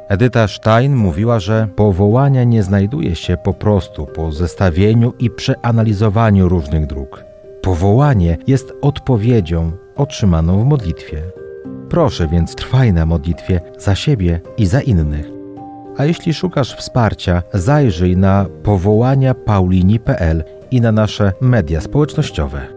Edyta 0.08 0.48
Stein 0.48 0.96
mówiła, 0.96 1.40
że 1.40 1.68
powołania 1.76 2.44
nie 2.44 2.64
znajduje 2.64 3.16
się 3.16 3.38
po 3.38 3.54
prostu 3.54 4.06
po 4.06 4.32
zestawieniu 4.32 5.14
i 5.20 5.30
przeanalizowaniu 5.30 6.50
różnych 6.50 6.88
dróg. 6.88 7.24
Powołanie 7.62 8.38
jest 8.48 8.74
odpowiedzią 8.82 9.72
otrzymaną 9.96 10.64
w 10.64 10.66
modlitwie. 10.66 11.37
Proszę 11.90 12.28
więc 12.28 12.56
trwaj 12.56 12.94
na 12.94 13.06
modlitwie 13.06 13.62
za 13.78 13.96
siebie 13.96 14.42
i 14.58 14.66
za 14.66 14.82
innych. 14.82 15.26
A 15.98 16.06
jeśli 16.06 16.34
szukasz 16.34 16.76
wsparcia, 16.76 17.44
zajrzyj 17.54 18.18
na 18.18 18.46
powołania 18.64 19.34
paulini.pl 19.34 20.44
i 20.72 20.82
na 20.82 20.92
nasze 20.92 21.34
media 21.42 21.82
społecznościowe. 21.82 22.77